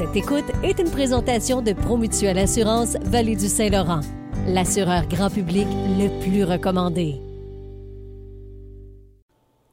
[0.00, 4.00] Cette écoute est une présentation de Promutuelle Assurance Vallée du Saint-Laurent,
[4.46, 5.66] l'assureur grand public
[5.98, 7.20] le plus recommandé.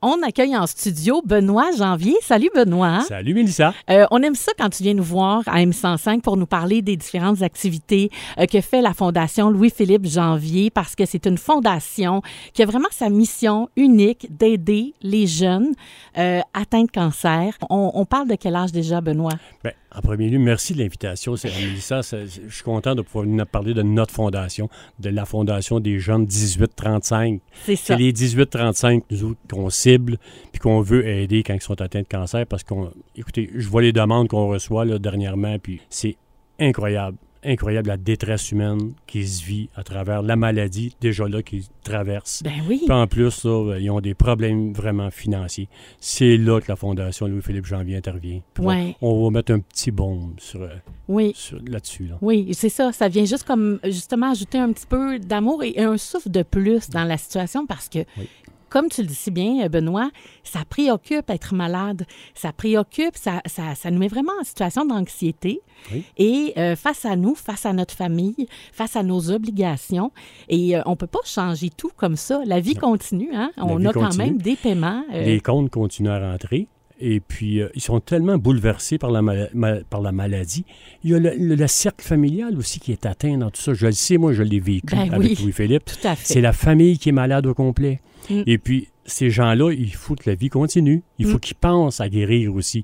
[0.03, 2.15] On accueille en studio Benoît Janvier.
[2.21, 3.01] Salut Benoît.
[3.01, 3.73] Salut Mélissa.
[3.89, 6.95] Euh, on aime ça quand tu viens nous voir à M105 pour nous parler des
[6.95, 12.21] différentes activités euh, que fait la Fondation Louis-Philippe Janvier parce que c'est une fondation
[12.53, 15.73] qui a vraiment sa mission unique d'aider les jeunes
[16.19, 17.57] euh, atteints de cancer.
[17.71, 19.33] On, on parle de quel âge déjà, Benoît?
[19.63, 21.35] Bien, en premier lieu, merci de l'invitation.
[21.37, 22.01] C'est Mélissa.
[22.01, 24.69] Je suis content de pouvoir venir parler de notre fondation,
[24.99, 27.39] de la fondation des jeunes 18-35.
[27.65, 27.83] C'est ça.
[27.87, 30.17] C'est les 18-35 nous qu'on cible
[30.51, 33.81] puis qu'on veut aider quand ils sont atteints de cancer parce qu'on, écoutez, je vois
[33.81, 36.15] les demandes qu'on reçoit là, dernièrement puis c'est
[36.59, 41.63] incroyable, incroyable la détresse humaine qui se vit à travers la maladie déjà là qu'ils
[41.83, 42.41] traversent.
[42.43, 42.81] Ben oui.
[42.85, 45.69] Puis en plus, là, ils ont des problèmes vraiment financiers.
[45.99, 48.41] C'est là que la Fondation Louis-Philippe Janvier intervient.
[48.55, 48.95] Puis Ouais.
[49.01, 50.69] On va mettre un petit baume sur, euh,
[51.07, 51.31] Oui.
[51.35, 52.07] sur- là-dessus.
[52.07, 52.17] Là.
[52.21, 52.91] Oui, c'est ça.
[52.91, 56.89] Ça vient juste comme justement ajouter un petit peu d'amour et un souffle de plus
[56.89, 58.27] dans la situation parce que, Oui.
[58.69, 60.09] Comme tu le dis si bien, euh, Benoît,
[60.43, 62.05] ça préoccupe être malade.
[62.33, 65.61] Ça préoccupe, ça, ça, ça nous met vraiment en situation d'anxiété.
[65.91, 66.03] Oui.
[66.17, 70.11] Et euh, face à nous, face à notre famille, face à nos obligations,
[70.49, 72.41] et euh, on peut pas changer tout comme ça.
[72.45, 73.51] La vie continue, hein?
[73.57, 75.03] La On vie a quand même des paiements.
[75.13, 76.67] euh, Les comptes continuent à rentrer.
[76.99, 80.65] Et puis, ils sont tellement bouleversés par la, mala- ma- par la maladie.
[81.03, 83.75] Il y a le, le- le cercle familial aussi qui est atteint dans tout ça.
[83.75, 85.37] Je le sais, moi, je l'ai vécu Ben avec oui.
[85.43, 85.91] Louis-Philippe.
[86.23, 87.99] C'est la famille qui est malade au complet.
[88.29, 88.41] Mm.
[88.45, 91.01] Et puis, ces gens-là, il faut que la vie continue.
[91.17, 91.39] Il faut Mm.
[91.39, 92.83] qu'ils pensent à guérir aussi.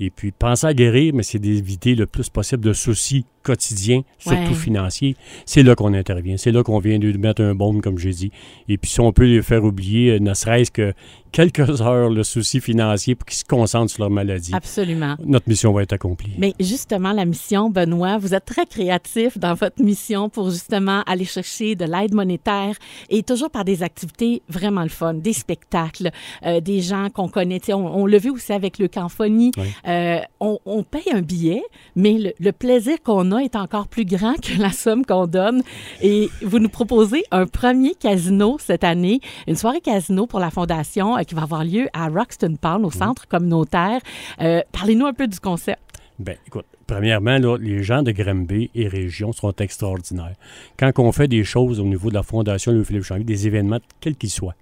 [0.00, 4.36] Et puis, penser à guérir, mais c'est d'éviter le plus possible de soucis quotidiens, surtout
[4.50, 4.54] Ouais.
[4.54, 5.16] financiers.
[5.46, 6.36] C'est là qu'on intervient.
[6.36, 8.30] C'est là qu'on vient de mettre un baume, comme j'ai dit.
[8.68, 10.92] Et puis, si on peut les faire oublier, euh, ne serait-ce que
[11.32, 15.14] quelques heures, le souci financier pour qu'ils se concentrent sur leur maladie, Absolument.
[15.24, 16.32] notre mission va être accomplie.
[16.38, 21.24] Mais justement, la mission, Benoît, vous êtes très créatif dans votre mission pour justement aller
[21.26, 22.76] chercher de l'aide monétaire
[23.10, 26.10] et toujours par des activités vraiment le fun, des spectacles,
[26.46, 27.60] euh, des gens qu'on connaît.
[27.72, 29.50] On, on l'a vu aussi avec le Camphonie.
[29.58, 29.66] Oui.
[29.86, 31.62] Euh, on, on paye un billet,
[31.94, 35.62] mais le, le plaisir qu'on a est encore plus grand que la somme qu'on donne.
[36.02, 41.16] Et vous nous proposez un premier casino cette année, une soirée casino pour la Fondation
[41.16, 44.00] euh, qui va avoir lieu à Roxton Pound, au centre communautaire.
[44.40, 45.80] Euh, Parlez-nous un peu du concept.
[46.18, 50.34] Ben, écoute, premièrement, les gens de Granby et région sont extraordinaires.
[50.76, 54.16] Quand on fait des choses au niveau de la Fondation Louis-Philippe Janvier, des événements, quels
[54.16, 54.56] qu'ils soient,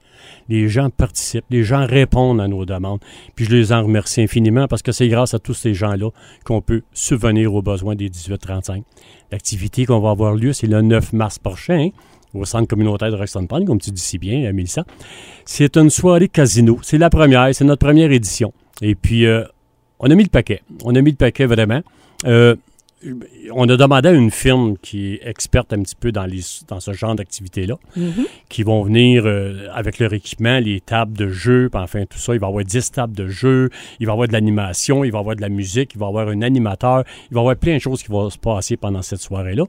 [0.48, 3.00] les gens participent, les gens répondent à nos demandes.
[3.34, 6.10] Puis je les en remercie infiniment parce que c'est grâce à tous ces gens-là
[6.44, 8.82] qu'on peut subvenir aux besoins des 18-35.
[9.30, 11.90] L'activité qu'on va avoir lieu, c'est le 9 mars prochain
[12.34, 14.84] au centre communautaire de Roxton Pond, comme tu dis si bien, euh, Mélissa.
[15.46, 16.78] C'est une soirée casino.
[16.82, 18.52] C'est la première, c'est notre première édition.
[18.82, 19.44] Et puis, euh,
[20.00, 20.60] on a mis le paquet.
[20.84, 21.82] On a mis le paquet vraiment.
[22.24, 22.56] Euh,
[23.52, 26.80] on a demandé à une firme qui est experte un petit peu dans, les, dans
[26.80, 28.24] ce genre d'activité-là, Mhm.
[28.48, 32.34] qui vont venir euh, avec leur équipement, les tables de jeu, puis enfin tout ça.
[32.34, 33.68] Il va y avoir 10 tables de jeu,
[34.00, 36.06] il va y avoir de l'animation, il va y avoir de la musique, il va
[36.06, 38.76] y avoir un animateur, il va y avoir plein de choses qui vont se passer
[38.76, 39.64] pendant cette soirée-là.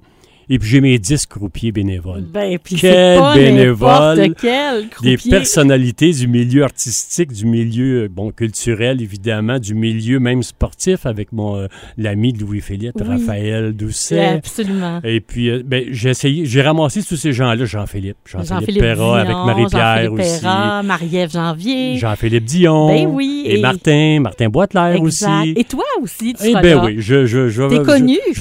[0.50, 2.24] Et puis j'ai mes 10 croupiers bénévoles.
[2.32, 8.32] Ben, puis Quel pas bénévole, quel Des personnalités du milieu artistique, du milieu euh, bon
[8.32, 13.08] culturel évidemment, du milieu même sportif avec mon euh, l'ami de Louis-Philippe, Oui.
[13.08, 14.26] Raphaël Doucet.
[14.38, 15.02] Absolument.
[15.04, 19.20] Et puis, euh, ben, j'ai essayé, j'ai ramassé tous ces gens-là, Jean-Philippe, Jean-Philippe Jean-Philippe Perra
[19.20, 20.46] avec Marie-Pierre aussi,
[20.86, 21.98] Marie-Ève Janvier.
[21.98, 25.26] Jean-Philippe Dion, Ben oui, et, et- Martin, Martin Boitelaire aussi.
[25.56, 26.86] Et toi aussi, tu Eh seras ben là.
[26.86, 27.50] oui, je, je.
[27.50, 27.62] Je,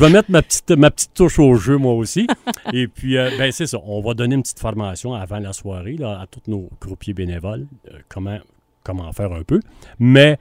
[0.00, 2.26] vais mettre ma petite, ma petite touche au jeu, moi aussi.
[2.72, 3.78] Et puis, euh, ben c'est ça.
[3.84, 7.66] On va donner une petite formation avant la soirée là, à tous nos croupiers bénévoles,
[7.92, 8.38] euh, comment,
[8.84, 9.60] comment faire un peu.
[9.98, 10.38] Mais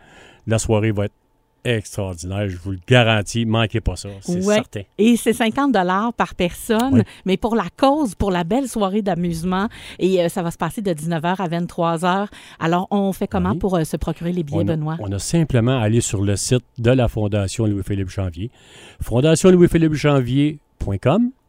[0.48, 1.14] la soirée va être
[1.68, 3.44] extraordinaire, je vous le garantis.
[3.46, 4.54] Manquez pas ça, c'est Ouais.
[4.54, 4.82] certain.
[5.00, 7.02] Et c'est 50 dollars par personne, Oui.
[7.26, 9.68] mais pour la cause, pour la belle soirée d'amusement.
[9.98, 12.28] Et euh, ça va se passer de 19h à 23h.
[12.60, 13.58] Alors, on fait comment Oui.
[13.58, 14.98] pour euh, se procurer les billets, On a, Benoît?
[15.00, 18.52] on a simplement à aller sur le site de la Fondation Louis-Philippe Janvier,
[19.02, 19.94] Fondation Louis-Philippe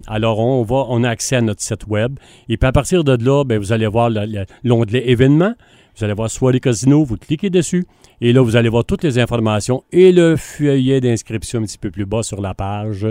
[0.07, 2.19] Alors, on, on a accès à notre site web.
[2.49, 5.55] Et puis, à partir de là, ben, vous allez voir le- le- l'onglet événements.
[5.97, 7.87] Vous allez voir soirée casino, vous cliquez dessus.
[8.21, 11.91] Et là, vous allez voir toutes les informations et le feuillet d'inscription un petit peu
[11.91, 13.07] plus bas sur la page.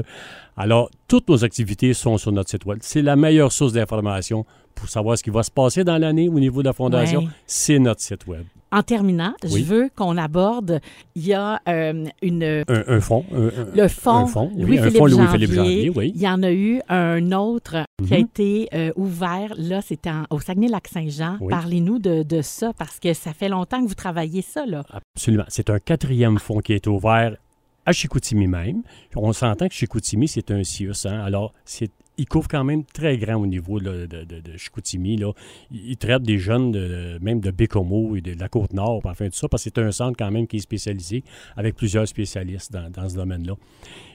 [0.57, 2.79] Alors, toutes nos activités sont sur notre site web.
[2.81, 4.45] C'est la meilleure source d'information
[4.75, 7.21] pour savoir ce qui va se passer dans l'année au niveau de la Fondation.
[7.47, 8.45] C'est notre site web.
[8.71, 9.61] En terminant, Oui.
[9.61, 10.81] je veux qu'on aborde,
[11.15, 13.23] il y a euh, une, Un, un fonds.
[13.31, 15.91] le fonds oui, un Louis-Philippe fonds Janvier.
[15.95, 16.11] Oui.
[16.13, 18.23] Il y en a eu un autre qui a Mhm.
[18.25, 21.37] été euh, ouvert, là, c'était au Saguenay-Lac-Saint-Jean.
[21.39, 21.51] Oui.
[21.51, 24.83] Parlez-nous de, de ça, parce que ça fait longtemps que vous travaillez ça, là.
[25.15, 25.45] Absolument.
[25.47, 27.37] C'est un quatrième fonds qui est ouvert
[27.85, 28.81] à Chicoutimi même.
[29.15, 31.05] On s'entend que Chicoutimi, c'est un CIUS.
[31.05, 31.21] Hein?
[31.23, 35.17] Alors, c'est il couvre quand même très grand au niveau de, de, de, Chicoutimi.
[35.17, 35.31] Là.
[35.71, 39.47] Il, traite des jeunes de, même de Bécomo et de, la Côte-Nord, enfin tout ça,
[39.47, 41.23] parce que c'est un centre quand même qui est spécialisé
[41.57, 43.53] avec plusieurs spécialistes dans, dans ce domaine-là.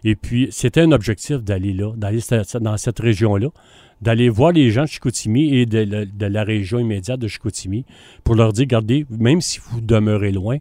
[0.05, 2.21] Et puis, c'était un objectif d'aller là, d'aller
[2.61, 3.49] dans cette région-là,
[4.01, 7.85] d'aller voir les gens de Chicoutimi et de, la région immédiate de Chicoutimi
[8.25, 10.59] pour leur dire, regardez, même si vous demeurez loin,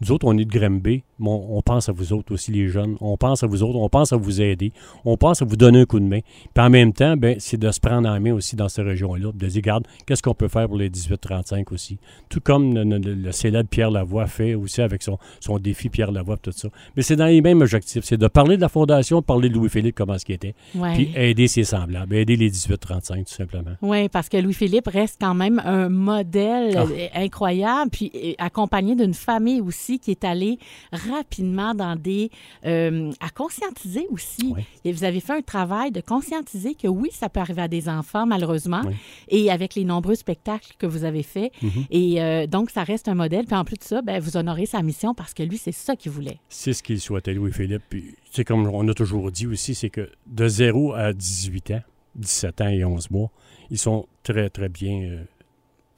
[0.00, 2.96] nous autres, on est de Grimby, on, pense à vous autres aussi, les jeunes.
[3.00, 4.72] On pense à vous autres, on pense à vous aider.
[5.04, 6.20] On pense à vous donner un coup de main.
[6.54, 9.32] Puis en même temps, ben, c'est de se prendre en main aussi dans ces régions-là,
[9.32, 11.98] de dire, regarde, qu'est-ce qu'on peut faire pour les 18-35 aussi?
[12.28, 16.52] Tout comme le, célèbre Pierre Lavoie fait aussi avec son, son défi Pierre Lavoie, tout
[16.52, 16.68] ça.
[16.96, 18.04] Mais c'est dans les mêmes objectifs.
[18.04, 20.54] C'est de parler de la Fondation, de parler de Louis-Philippe, comment ce qu'il était.
[20.94, 23.72] Puis aider ses semblables, aider les 18-35, tout simplement.
[23.82, 27.20] Oui, parce que Louis-Philippe reste quand même un modèle ah.
[27.20, 30.58] incroyable, puis accompagné d'une famille aussi qui est allée
[30.92, 32.30] rapidement dans des...
[32.66, 34.54] Euh, à conscientiser aussi.
[34.84, 37.88] Et vous avez fait un travail de conscientiser que oui, ça peut arriver à des
[37.88, 38.82] enfants, malheureusement,
[39.28, 41.52] et avec les nombreux spectacles que vous avez faits.
[41.62, 41.86] Mm-hmm.
[41.90, 43.46] Et euh, donc, ça reste un modèle.
[43.46, 45.96] Puis en plus de ça, ben, vous honorez sa mission parce que lui, c'est ça
[45.96, 46.38] qu'il voulait.
[46.48, 47.82] C'est ce qu'il souhaitait, Louis-Philippe.
[47.88, 51.82] Puis, c'est comme on a toujours dit aussi, c'est que de 0 à 18 ans,
[52.16, 53.30] 17 ans et 11 mois,
[53.70, 55.02] ils sont très, très bien...
[55.02, 55.24] Euh,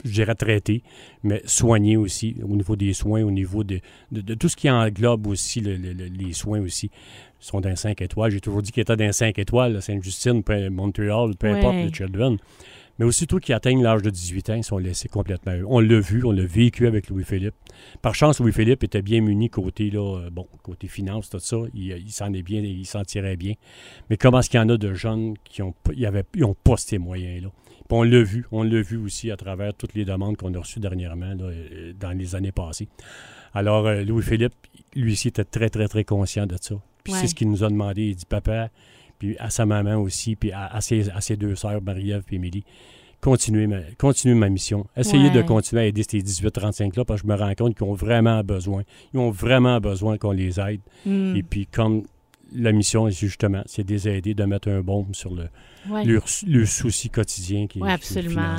[0.03, 0.83] je dirais traiter,
[1.23, 3.79] mais soigner aussi, au niveau des soins, au niveau de,
[4.11, 6.89] de, tout ce qui englobe aussi les soins aussi.
[7.41, 8.31] Ils sont dans 5 étoiles.
[8.31, 12.37] J'ai toujours dit qu'ils étaient dans 5 étoiles, Sainte-Justine, Montréal, peu importe, le Children.
[12.99, 15.53] Mais aussitôt qu'ils atteignent l'âge de 18 ans, ils sont laissés complètement.
[15.67, 17.55] On l'a vu, on l'a vécu avec Louis-Philippe.
[18.01, 21.57] Par chance, Louis-Philippe était bien muni côté, là, euh, bon, côté finance, tout ça.
[21.73, 23.53] Il, s'en est bien, il s'en tirait bien.
[24.09, 26.09] Mais comment est-ce qu'il y en a de jeunes qui ont, ils
[26.63, 27.49] pas ces moyens-là?
[27.93, 30.79] On l'a vu, on l'a vu aussi à travers toutes les demandes qu'on a reçues
[30.79, 32.87] dernièrement, euh, dans les années passées.
[33.53, 34.53] Alors, euh, Louis-Philippe,
[34.95, 36.75] lui aussi, était très, très, très conscient de ça.
[37.03, 38.03] Puis c'est ce qu'il nous a demandé.
[38.03, 38.69] Il dit, papa,
[39.19, 42.63] puis à sa maman aussi, puis à, ses, deux sœurs, Marie-Ève et Émilie,
[43.21, 43.79] continuez ma,
[44.35, 44.87] ma mission.
[44.97, 47.93] Essayez de continuer à aider ces 18-35-là, parce que je me rends compte qu'ils ont
[47.93, 48.83] vraiment besoin.
[49.13, 50.81] Ils ont vraiment besoin qu'on les aide.
[51.05, 51.35] Hmm.
[51.35, 52.03] Et puis, comme
[52.55, 55.49] la mission, justement, c'est de les aider, de mettre un bombe sur le,
[55.89, 58.55] le, souci quotidien qui est, absolument.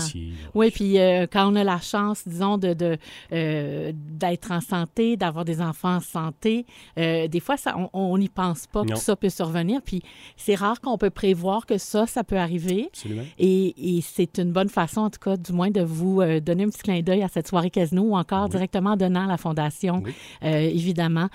[0.55, 2.99] Oui, puis euh, quand on a la chance, disons, de,
[3.33, 6.67] euh, d'être en santé, d'avoir des enfants en santé,
[6.99, 9.81] euh, des fois, ça, on n'y pense pas que ça peut survenir.
[9.83, 10.03] Puis
[10.37, 12.89] c'est rare qu'on peut prévoir que ça, ça peut arriver.
[12.89, 13.23] Absolument.
[13.39, 16.69] Et, et c'est une bonne façon, en tout cas, du moins, de vous donner un
[16.69, 20.03] petit clin d'œil à cette soirée casino ou encore directement en donnant à la Fondation,
[20.43, 21.29] évidemment,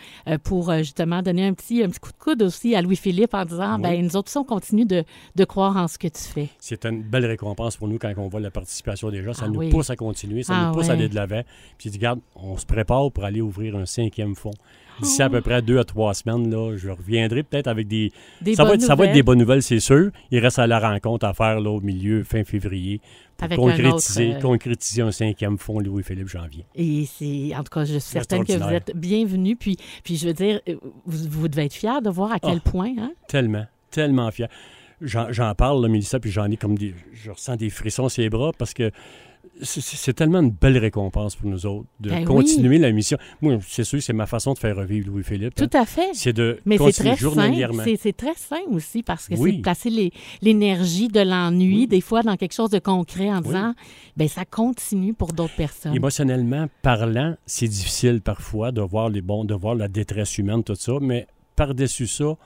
[0.44, 3.80] pour justement donner un petit, un petit coup de coude aussi à Louis-Philippe en disant,
[3.80, 5.03] ben nous autres, on continue de,
[5.35, 6.49] de croire ce que tu fais.
[6.59, 9.33] C'est une belle récompense pour nous quand on voit la participation des gens.
[9.33, 11.41] Ça ah nous pousse à continuer, ça nous ah pousse à aller de l'avant.
[11.77, 14.53] Puis, regarde, on se prépare pour aller ouvrir un cinquième fonds.
[15.01, 18.11] D'ici à peu près deux à trois semaines, là, je reviendrai peut-être avec des.
[18.53, 20.11] ça, va être, ça, va être, des bonnes nouvelles, c'est sûr.
[20.31, 22.99] Il reste à la rencontre à faire là, au milieu, fin février.
[23.37, 26.65] Pour concrétiser, un euh, concrétiser un cinquième fonds Louis-Philippe Janvier.
[26.75, 29.55] Et c'est, en tout cas, je suis certaine que vous êtes bienvenue.
[29.55, 30.75] Puis, puis je veux dire, euh,
[31.05, 32.93] vous, vous devez être fier de voir à quel ah, point.
[32.99, 33.13] Hein?
[33.29, 34.49] Tellement, tellement fier
[35.01, 36.93] j'en parle, là, Mélissa, puis j'en ai comme des.
[37.13, 38.91] Je ressens des frissons sur les bras parce que
[39.61, 43.17] c'est tellement une belle récompense pour nous autres de ben continuer la mission.
[43.41, 45.55] Moi, c'est sûr, c'est ma façon de faire revivre Louis-Philippe.
[45.55, 45.81] Tout hein.
[45.81, 46.09] à fait.
[46.13, 47.83] C'est de Mais continuer très journalièrement.
[47.83, 52.37] C'est très sain aussi parce que c'est de placer l'énergie de l'ennui, des fois, dans
[52.37, 53.73] quelque chose de concret en disant,
[54.15, 55.95] ben ça continue pour d'autres personnes.
[55.95, 60.75] Émotionnellement parlant, c'est difficile parfois de voir les bons, de voir la détresse humaine, tout
[60.75, 62.37] ça, mais par-dessus ça,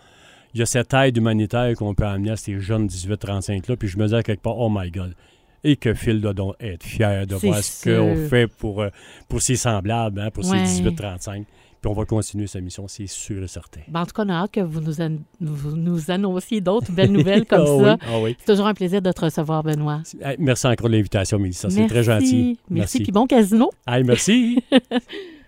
[0.53, 3.75] il y a cette aide humanitaire qu'on peut amener à ces jeunes 18-35-là.
[3.75, 5.15] Puis je me dis à quelque part, oh my God.
[5.63, 8.89] Et que Phil doit donc être fier de voir ce qu'on fait pour, euh,
[9.29, 11.45] pour ses semblables, hein, pour ces 18-35.
[11.83, 13.81] Puis on va continuer sa mission, c'est sûr et certain.
[13.89, 17.45] Ben, en tout cas, on a hâte que vous nous, nous annonciez d'autres belles nouvelles
[17.45, 18.07] comme ah ça.
[18.07, 20.01] Ah c'est toujours un plaisir de te recevoir, Benoît.
[20.39, 21.69] Merci encore de l'invitation, Mélissa.
[21.69, 22.25] C'est très gentil.
[22.45, 22.59] Merci.
[22.69, 23.03] Merci.
[23.03, 23.69] Puis bon casino.
[24.05, 24.63] merci.